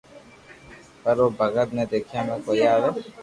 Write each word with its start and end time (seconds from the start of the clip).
پر 1.01 1.17
او 1.21 1.27
ڀگت 1.37 1.69
ني 1.75 1.83
ديکيا 1.91 2.21
۾ 2.31 2.35
ڪوئي 2.45 2.63
آوي 2.73 2.89